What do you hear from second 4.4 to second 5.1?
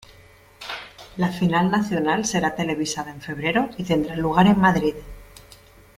en Madrid.